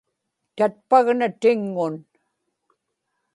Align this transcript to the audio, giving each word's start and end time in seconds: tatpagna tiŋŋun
tatpagna 0.57 1.27
tiŋŋun 1.41 1.95